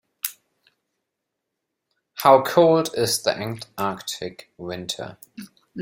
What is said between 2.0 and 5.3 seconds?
How cold is the Antarctic winter?